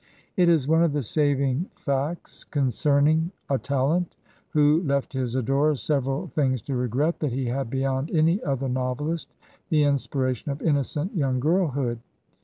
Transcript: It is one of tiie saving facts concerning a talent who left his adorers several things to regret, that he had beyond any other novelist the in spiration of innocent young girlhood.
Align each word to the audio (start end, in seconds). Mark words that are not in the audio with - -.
It 0.35 0.49
is 0.49 0.67
one 0.67 0.81
of 0.81 0.93
tiie 0.93 1.05
saving 1.05 1.69
facts 1.75 2.43
concerning 2.43 3.29
a 3.51 3.59
talent 3.59 4.15
who 4.49 4.81
left 4.81 5.13
his 5.13 5.35
adorers 5.35 5.83
several 5.83 6.25
things 6.29 6.63
to 6.63 6.75
regret, 6.75 7.19
that 7.19 7.33
he 7.33 7.45
had 7.45 7.69
beyond 7.69 8.09
any 8.09 8.41
other 8.41 8.67
novelist 8.67 9.31
the 9.69 9.83
in 9.83 9.93
spiration 9.97 10.47
of 10.47 10.63
innocent 10.63 11.13
young 11.15 11.39
girlhood. 11.39 11.99